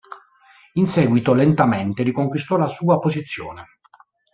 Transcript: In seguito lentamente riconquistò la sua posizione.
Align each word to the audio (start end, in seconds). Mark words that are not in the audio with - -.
In 0.73 0.87
seguito 0.87 1.35
lentamente 1.35 2.01
riconquistò 2.01 2.57
la 2.57 2.69
sua 2.69 2.97
posizione. 2.97 3.67